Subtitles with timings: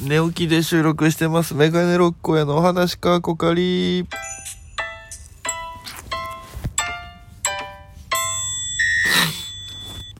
[0.00, 1.56] 寝起きで収録してます。
[1.56, 4.06] メガネロッコへのお話か、こかり。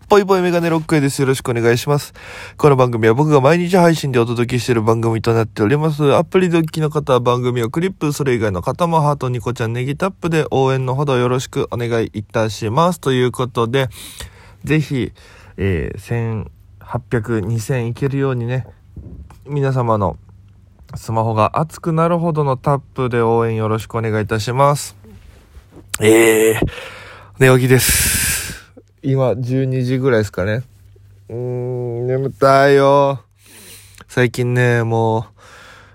[0.08, 1.20] ぽいぽいメガネロックへです。
[1.22, 2.12] よろしくお願いします。
[2.56, 6.12] この番組は僕が毎日配信でお届けしている番組となっております。
[6.12, 13.00] アプリでお聞きの方は番組をクリップ、それ以外の方もハート、ニコちゃん、ネギタップで応援のほどよろしくお願いいたします。
[13.00, 13.90] ということで、
[14.64, 15.12] ぜひ、
[15.56, 16.46] えー、
[16.90, 18.66] 1800、2000いけるようにね、
[19.50, 20.18] 皆様の
[20.94, 24.94] スマホが熱くなるほどのタップで応援よろしくお願いいたします。
[26.00, 26.60] えー、
[27.38, 28.74] 寝起きです。
[29.02, 30.64] 今12時ぐらいですかね。
[31.30, 33.24] うーん、眠たいよ。
[34.06, 35.24] 最近ね、もう、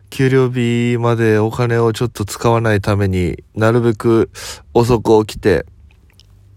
[0.09, 4.31] 給料日までお金をちょっと使わないためになるべく
[4.73, 5.67] 遅く起きて、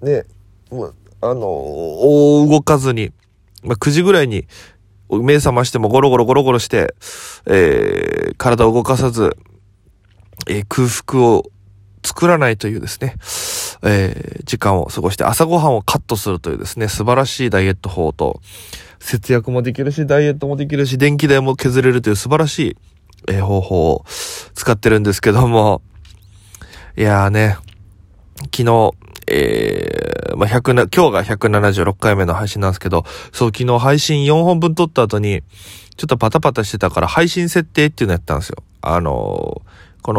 [0.01, 0.25] ね、
[0.71, 1.43] もうあの、
[2.49, 3.13] 動かずに、
[3.63, 4.47] まあ、9時ぐらいに
[5.11, 6.95] 目覚ましてもゴロゴロゴロゴロして、
[7.47, 9.37] えー、体を動かさず、
[10.49, 11.45] えー空腹を
[12.05, 13.17] 作らないというですね、
[13.83, 18.41] えー時間を過ごして朝ごはんをカットするというですね、素晴らしいダイエット法と、
[19.01, 22.77] 節約もできるし、ダイエットもできるし、電気代も削れるという素晴らしい、
[23.29, 24.05] えー方法を
[24.55, 25.83] 使ってるんですけども、
[26.97, 27.57] いやーね、
[28.55, 28.93] 昨日、
[29.29, 35.43] えー、まあ、100な、今日が176回目の配信なんですけど、そう、昨日配信4本分撮った後に、
[35.97, 38.63] ちょっとパタパタしてたから配信設定っていうのやったんですよ。
[38.83, 40.13] あのーこ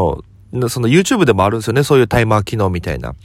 [0.51, 1.81] の、その YouTube でもあるんですよね。
[1.81, 3.15] そういうタイマー機能みたいな。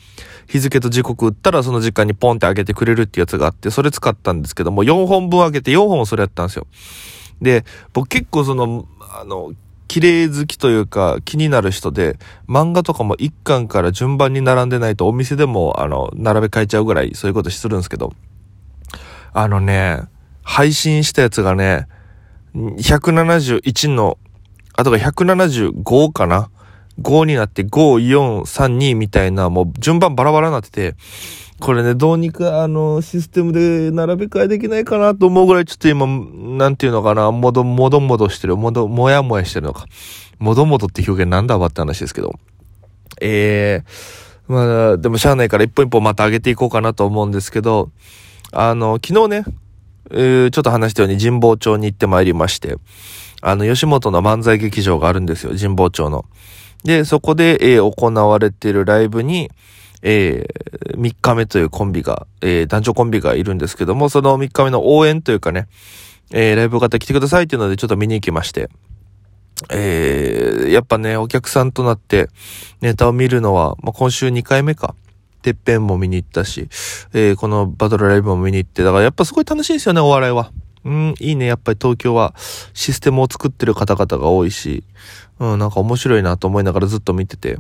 [0.47, 6.69] 日付と時刻打ったらその時間にポンって上げてくれるってやつがあって、それ使ったんですけども、4本分上げて4本それやったんですよ。
[7.41, 9.53] で、僕結構その、あの、
[9.93, 18.15] 綺麗好きというか気になる人で、漫画とかも1巻から順番に並んでないとお店でも、あの、並べ替えちゃうぐらいそういうことするんですけど、
[19.35, 20.01] あのね、
[20.43, 21.89] 配信したやつがね、
[22.55, 24.17] 171の、
[24.79, 26.49] あとが175かな
[27.01, 30.95] ?5 になって5、4、3、2みたいな、もう順番バラバラになってて、
[31.61, 36.07] これね、どうにかあの、システムで並べ替えできないかなと思うぐらいちょっと今、
[36.59, 39.87] なんていうのかな、もど、もどもどしてる、もど、もやもやしてるのか。
[40.41, 42.35] もどもどって表現なんだわって話ですけど。
[43.21, 47.91] ええまあ、でもしゃあないから一本一本また上げていこうかなと思うんですけど、
[48.51, 49.45] あの、昨日ね、
[50.11, 52.77] えーちょっと話したように神保町に行ってまいりまして、
[53.41, 56.25] あの、吉本の漫才劇場があるんですよ、神保町の。
[56.85, 59.51] で、そこで、えー行われているライブに、
[60.03, 65.69] えー、3日目というコンビが、えー男女コンビがいるんですけども、その3日目の応援というかね、
[66.33, 68.69] えーライブ方来てくださいっていうのでちょっと見に行きまして、
[69.71, 72.29] えーやっぱね、お客さんとなって
[72.81, 74.95] ネタを見るのは、まあ、今週2回目か。
[75.43, 76.69] てっぺんも見に行ったし、
[77.13, 80.53] えーこのバトルライブも見に行って、だからやっぱすごい楽しいですよね、お笑いは。
[80.85, 81.47] うん、いいね。
[81.47, 82.35] やっぱり東京は
[82.75, 84.85] システムを作ってる方々が多いし、
[85.39, 87.59] うん、なんか面白いなと思いながらずっと見てて。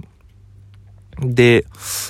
[1.20, 1.66] で、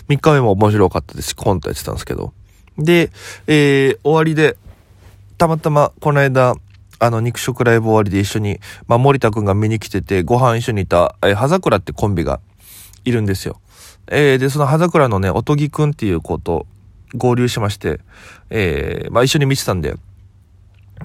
[0.09, 2.33] 3日目も面白かったですし、コントやってたんですけど。
[2.78, 3.11] で、
[3.47, 4.56] えー終わりで、
[5.39, 6.55] たまたまこの間、
[6.99, 12.41] あの、肉食ライブ終わりで一緒に、まあ、森田くんが見に来てて、ご飯一緒にいた、えー、葉桜ってコンビが
[13.05, 13.61] いるんですよ。
[14.06, 16.67] えーで、その葉桜のね、おとぎくんっていう子と
[17.15, 18.01] 合流しまして、
[18.51, 19.97] えーまあ、一緒に見てたんで、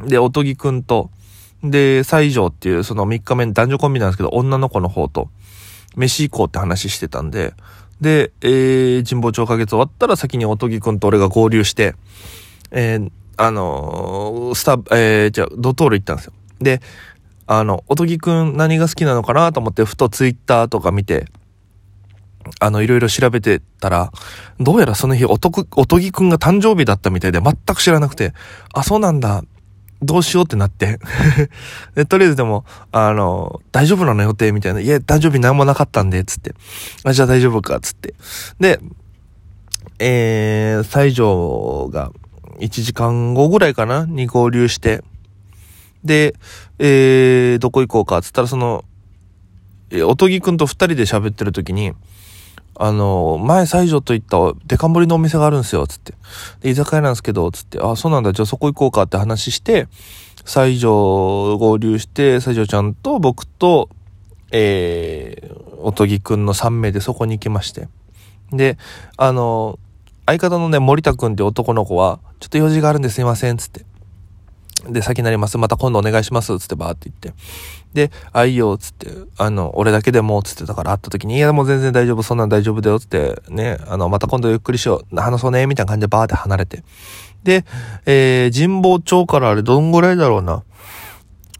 [0.06, 1.10] で、おとぎくんと、
[1.64, 5.30] で、西条っていう、その3日目男女コンビなんですけど、女の子の方と、
[5.96, 7.54] 飯行こうって話してたんで、
[8.02, 11.96] で、えー、神保町花月終わったら先におとぎくんと俺が合流して、
[12.72, 16.34] えー、あのースタ、えー、じゃあ、ドトール行ったんですよ。
[16.60, 16.82] で、
[17.48, 21.26] あの、おとぎくん何が好きなのかなと思って、ふとツイッターとか見て、
[22.60, 24.12] あの、いろいろ調べてたら、
[24.60, 28.34] どうやらその日、おとく、おとぎくんが誕生日だったみたいで、全く知らなくて、
[28.74, 29.44] あ、そうなんだ。
[30.02, 31.00] どうしようってなって。
[31.96, 34.80] で、とりあえずでも、あの、大丈夫なの予定みたいな。
[34.80, 36.54] いや、誕生日何もなかったんで、つって。
[37.04, 38.14] あ、じゃあ大丈夫か、つって。
[38.60, 38.80] で、
[40.00, 42.12] えー、西条が
[42.60, 45.04] 1時間後ぐらいかなに合流して、
[46.04, 46.36] で、
[46.80, 48.86] えー、どこ行こうか、つったらその、
[49.90, 51.94] えおとぎくんと二人で喋ってる時に、
[52.80, 54.38] あの、前西条と行った
[54.68, 56.14] デカ盛りのお店があるんですよ、つって。
[56.62, 59.88] で、居酒屋なんですけど、つって、あ、そうなんだ、じゃあそこ行こうかって話して、
[60.46, 63.90] 西条合流して、西条ちゃんと僕と、
[64.52, 67.90] えー、おとぎくんの3名でそこに行きまして。
[68.52, 68.78] で、
[69.18, 69.80] あの、
[70.26, 73.86] 相方のね、森田くんって男の子は、ちょっと用事があるんですいません、つって。
[74.90, 75.58] で、先になります。
[75.58, 76.58] また今度お願いします。
[76.60, 77.42] つってバーって言って。
[77.98, 78.78] で、あ、いいよ。
[78.78, 82.22] つって、あの、俺だけでも、つってたから会った時に、いや、もう全然大丈夫。
[82.22, 83.00] そんなん大丈夫だよ。
[83.00, 85.16] つって、ね、あの、また今度ゆっくりしよう。
[85.20, 85.66] 話そうね。
[85.66, 86.84] みたいな感じでバーって離れて。
[87.44, 87.66] で、
[88.06, 90.64] えー、神保町からあれどんぐらいだろうな。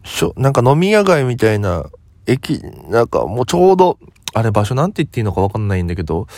[0.04, 1.86] ちょ、なんか飲み屋街みたいな、
[2.26, 3.98] 駅、なんかもうちょうど、
[4.34, 6.28] あれ場所なんて言っていいのかわかんないんだけど、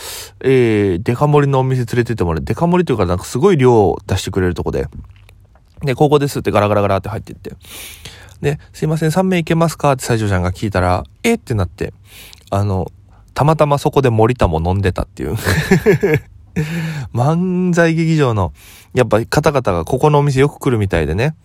[0.41, 4.87] えー、デカ盛りのお店連れてってもらって、デカ盛りというかなんかすごい量を出してくれるとこで、
[5.82, 7.53] で、ここですってガラガラガラって入っていって、
[8.40, 9.92] で、すいません、3名いけますか？
[9.92, 11.34] って西条ちゃんが聞いたら、え？
[11.34, 11.92] ってなって、
[12.50, 12.90] あの、
[13.34, 15.37] たまたまそこで森田も飲んでたっていう。
[17.14, 18.52] 漫才劇場の、
[18.94, 21.37] やっぱ方々がここのお店よく来るみたいでね。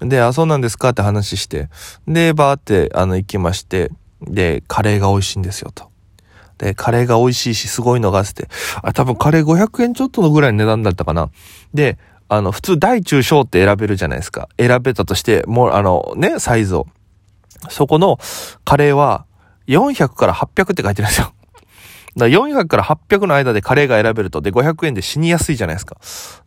[0.00, 0.90] で、あ、そうなんですか？
[0.90, 1.68] って話して、
[2.08, 3.90] で、バーって、あの、行きまして、
[4.22, 5.90] で、カレーが美味しいんですよ、と。
[6.58, 8.48] で、カレーが美味しいし、すごいのがって、
[8.82, 11.30] あ、多分カレー500円ちょっとのぐらいの値段だったかな。
[11.74, 11.98] で、
[12.28, 14.48] あの、普通大中小って選べるじゃないですか。
[14.58, 16.86] 選べたとして、もう、あの、ね、サイズを。
[17.70, 18.18] そこの
[18.64, 19.26] カレーは、
[19.66, 21.32] 400から800って書いてるんですよ。
[22.16, 25.96] だか400から800の間でカレーが選べると、で、500円で死にやすいじゃないですか。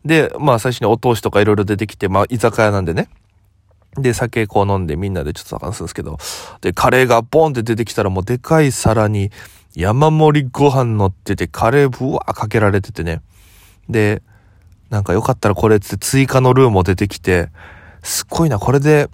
[0.04, 3.08] で、まあ最初にお通しとかいろいろ出てきて、まあ居酒屋なんでね。
[3.96, 6.18] で、酒こう飲んでみんなでちょっと話すんですけど、
[6.60, 9.30] で、カレーがボンって出てきたらもうでかい皿に
[9.74, 13.20] 山盛りご飯乗ってて、カレーブワーかけられててね。
[13.88, 14.22] で、
[14.90, 17.50] なんかよかったらこれって追加のルーも出てきて、
[18.02, 19.08] すっごいな、これで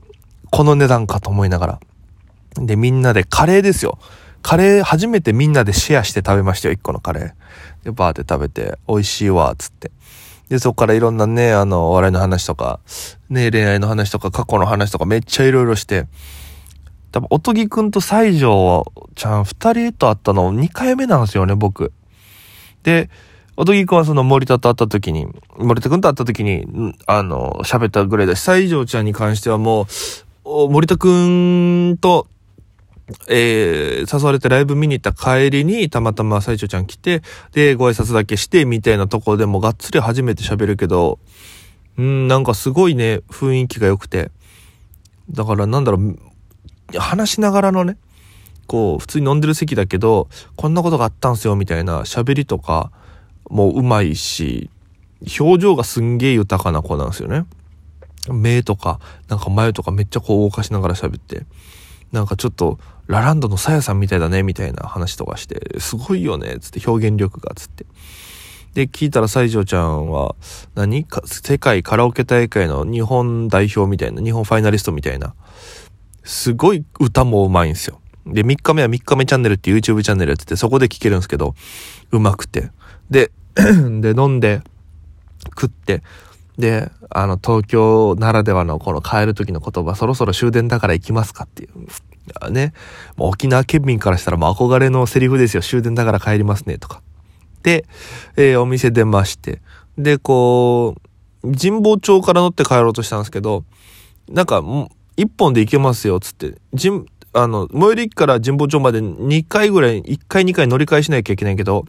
[0.51, 1.81] この値段かと思いながら。
[2.57, 3.99] で、みんなでカレーですよ。
[4.43, 7.85] カレー初めてみんなでシェアして食べましたよ、一個のカレー。
[7.85, 9.91] で、バーって食べて、美味しいわ、つって。
[10.49, 12.79] で、そこからいろんなね、あの、お笑いの話とか、
[13.31, 16.07] ね、恋愛の話とか、過去の話とかめっちゃいろいろして、
[17.11, 18.85] 多分、おとぎくんと西条
[19.15, 21.93] ちゃん二人と会ったの2回目なんですよね、僕。
[22.83, 23.09] で、
[23.57, 25.27] おとぎくんはその森田と会った時に、
[25.59, 29.87] 森田くんと会った時に、あの、喋ったぐらいだし、西条ちゃんに関してはも
[30.45, 32.27] う、森田くんと
[33.29, 37.23] えー、誘われてライブ見に行った帰りに、たまたま最初ちゃん来て、
[37.53, 41.19] で、ご挨拶だけして、みたいなところでもがっつり初めて喋るけど、
[41.99, 44.31] うん、なんかすごいね、雰囲気が良くて。
[45.31, 46.19] だからなんだろう、
[46.99, 47.99] 話しながらのね、
[48.67, 52.91] こう、普通に飲んでる席だけど、こんなことがあったんすよ、みたいな喋りとか、
[53.51, 54.71] もう上手いし、
[55.39, 57.47] 表情がすんげえ豊かな子なんですよね。
[58.31, 61.47] 目とか、なんか眉とかめっちゃこう動かしながら喋って。
[62.13, 67.87] なんかちょっと、ラランドのさやさんみたいだね、みたいな話とかして、すごいよね、つって表現力が、つって。
[68.75, 70.35] で、聞いたら西条ちゃんは
[70.75, 75.35] 何、世界カラオケ大会の日本代表みたいな、日本ファイナリストみたいな、
[76.25, 78.01] すごい歌もうまいんですよ。
[78.27, 81.55] で、3日目は3日目チャンネルって YouTube チャンネルやってて、そこで聴けるんですけど、
[82.11, 82.71] うまくて。
[83.11, 84.63] で、 で、飲んで、
[85.51, 86.03] 食って、
[86.59, 92.51] で、あの、東京ならではのこの帰る時の言葉、そろそろ終電だから行きますかっていう。
[92.51, 92.73] ね。
[93.17, 95.63] もう沖縄県民からしたらもう憧れのセリフですよ。
[95.63, 97.03] 終電だから帰りますね、とか。
[97.63, 97.87] で、
[98.37, 99.61] えー、お店出まして。
[99.99, 100.95] で、こ
[101.43, 103.65] う、神保町から乗って帰ろうとしたんですけど、
[104.29, 104.63] なんか、
[105.17, 106.57] 一本で行けますよ、つって。
[106.81, 111.85] 神、あの、最寄り駅から神保町まで2回ぐらい、1回2回乗り換えしなきゃいけないけど、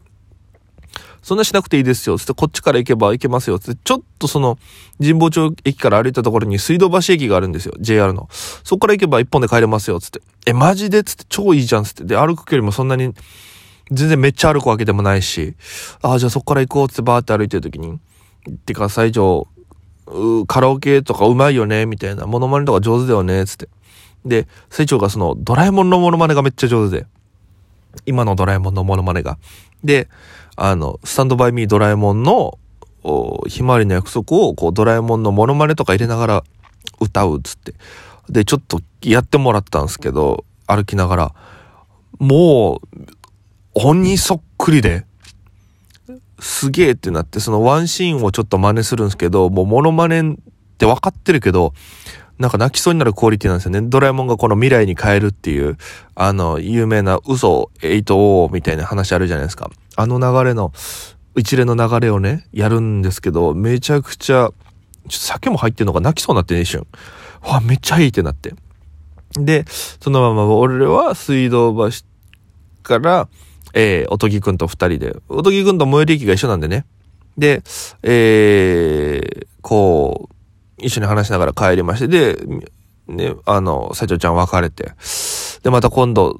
[1.25, 2.19] そんなしなくていいですよ。
[2.19, 3.57] つって、こっちから行けば行けますよ。
[3.57, 4.59] つって、ちょっとその、
[4.99, 7.73] 神保町駅から歩いたところに水道橋駅があるんですよ。
[7.79, 8.29] JR の。
[8.29, 9.99] そこから行けば一本で帰れますよ。
[9.99, 10.21] つって。
[10.45, 11.03] え、マジで？
[11.03, 11.83] つって、超いいじゃん。
[11.83, 12.03] つって。
[12.03, 13.11] で、歩く距離もそんなに、
[13.89, 15.55] 全然めっちゃ歩くわけでもないし、
[16.03, 16.89] ああ、じゃあそこから行こう。
[16.89, 17.99] つってバーって歩いてる時に、
[18.47, 19.47] ってか、最初、
[20.45, 21.87] カラオケとかうまいよね？
[21.87, 22.27] みたいな。
[22.27, 23.43] モノマネとか上手だよね？
[23.47, 23.67] つって。
[24.25, 27.07] で、成長がその、ドラえもんのモノマネがめっちゃ上手で。
[28.05, 29.39] 今のドラえもんのモノマネが。
[29.83, 30.09] で、
[30.55, 32.57] あの、スタンドバイミードラえもんの、
[33.47, 36.43] ひまわりの約束を、こう、ドラえもんのモノマネとか入れながら
[36.99, 37.73] 歌うっつって。
[38.29, 41.35] で、ちょっとやってもらったんですけど、歩きながら、
[42.19, 43.05] もう、
[43.73, 45.05] 本人そっくりで、
[46.39, 50.23] すげえってなって、そのワンシーンをちょっと真似するんですけど、もうモノマネっ
[50.77, 51.73] て分かってるけど、
[52.37, 53.81] なんか泣きそうになるクオリティなんですよね。
[53.81, 55.77] ドラえもんがこの未来に変えるっていう、
[56.15, 59.69] あの、有名な嘘8みたいな話あるじゃないですか。
[59.95, 60.71] あの流れの、
[61.35, 64.53] 一連の流れをね、やるんですけど、めちゃくちゃ、ちょっ
[65.09, 66.87] と酒も入ってんのか泣きそうになってね、一瞬。
[67.41, 68.53] わ、めっちゃいいってなって。
[69.33, 72.05] で、そのまま俺は水道橋
[72.83, 73.27] から、
[73.73, 76.85] えー、おとぎくんと二人で、おとぎくんと最寄り駅が一緒なんでね。
[77.37, 77.61] で、
[78.03, 80.35] えー、こう、
[80.77, 82.37] 一緒に話しながら帰りまして、で、
[83.07, 84.91] ね、あの、社長ちゃん別れて、
[85.63, 86.39] で、また今度、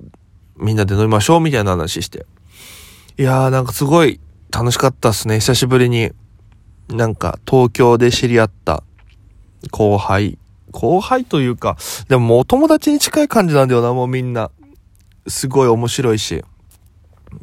[0.57, 2.25] みんなで飲みましょうみたいな話して。
[3.17, 4.19] いやーなんかすごい
[4.51, 5.39] 楽しかったっすね。
[5.39, 6.11] 久しぶりに、
[6.89, 8.83] なんか東京で知り合った
[9.71, 10.37] 後輩。
[10.73, 11.77] 後輩というか、
[12.09, 14.51] でももう友達に近い感じなんだよな、もうみんな。
[15.27, 16.43] すごい面白いし、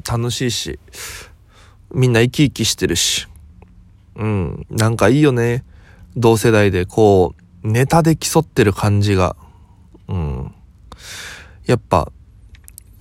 [0.07, 0.79] 楽しいし、
[1.95, 3.27] みんな生き生きしてるし。
[4.17, 5.65] うん、なんかいいよね。
[6.17, 9.37] 同世代でこう、ネタで競ってる感じが、
[10.07, 10.55] うん、
[11.65, 12.13] やっぱ、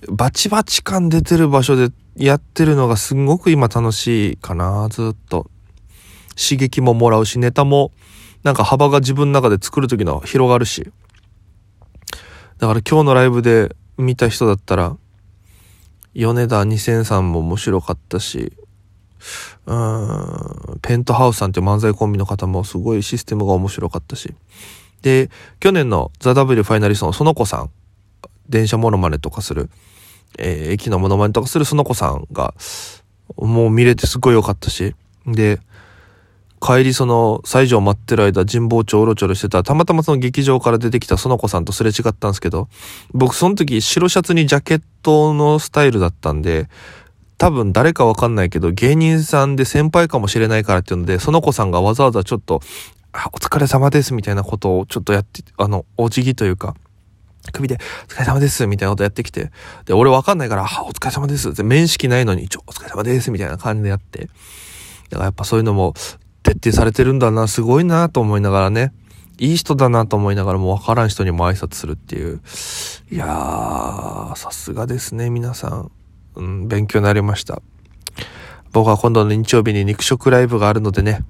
[0.08, 5.50] バチバチ感出てる場所でやってるのがすごく今楽しいかな、ずっと。
[6.36, 7.92] 刺激ももらうし、ネタも
[8.42, 10.90] なんか幅が自分の中で作る時の広がるし。
[12.58, 14.96] だから今日のライブで見た人だったら、
[16.14, 18.52] 米田2003も面白かったし、
[19.66, 24.34] うん、ペントハウスさんっていう漫才コンビの方もすごいシステムが面白かったし。
[25.02, 27.70] で、去年のザ・ W ファイナリストの園子さん、
[28.48, 29.70] 電車モノマネとかする、
[30.38, 32.54] えー、駅のモノマネとかする園子さんが、
[33.36, 34.94] もう見れてすごい良かったし。
[35.26, 35.60] で、
[36.62, 42.68] 帰りその西条待ってる間神保町うろちょろしてたたまたまその劇場から出てきた園子さんとすれ違ったんですけど
[43.12, 46.68] 僕その時白シャツにジャケットのスタイルだったんで
[47.36, 52.60] 多分誰かわかんないけど芸人さんで先輩かもしれないからっていうので園子さんがわざわざちょっと
[53.10, 56.76] 「あお疲れ様です」みたいなことをちょっとやってあのお辞儀というか
[57.50, 59.50] 首で、お疲れ様です、みたいなことやってきて、
[59.84, 64.28] で、俺わかんないから、あ、お疲れ様です、って面識ないのに、ちょ、お疲れ様です、みたいな感じでやって、
[65.10, 65.94] だからやっぱそういうのも、
[66.42, 68.92] 徹底されてるんだな、すごいなと思いながらね、
[69.38, 72.40] いい人だなと思いながらも分からん人にも挨拶するっていう。
[73.10, 75.90] いやー、さすがですね、皆さん。
[76.34, 77.60] うん、勉強になりました。
[78.72, 81.24] 僕は今度の日曜日に肉食ライブがあるのでね、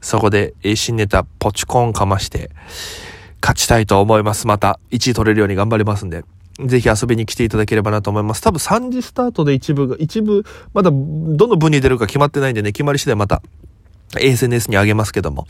[0.00, 2.50] そこで新ネタポチコンかまして、
[3.46, 4.48] 勝ちたいと思います。
[4.48, 6.24] また、1位取れるように頑張りますんで。
[6.64, 8.40] ぜひ遊びに来ていただければなと思います。
[8.40, 10.42] 多分3時スタートで一部が、一部、
[10.74, 13.42] まだどの部に出るか決まってないんでね、決まり次第また
[14.18, 15.46] SNS にあげますけども、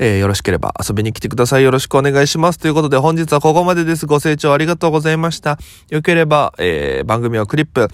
[0.00, 1.62] えー、よろしければ遊びに来てください。
[1.62, 2.58] よろしくお願いします。
[2.58, 4.06] ということで本日はここまでです。
[4.06, 5.56] ご清聴ありがとうございました。
[5.88, 7.86] よければ、えー、番組はクリップ、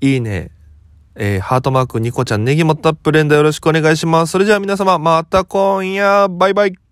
[0.00, 0.50] いいね、
[1.14, 4.30] えー、ハートマーク、ニコちゃん、ネギもタップ連打よろしくお願いします。
[4.30, 6.87] それじゃあ皆様、また今夜、バイバイ。